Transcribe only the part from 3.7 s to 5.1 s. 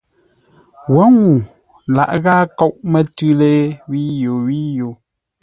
wíyo wíyo.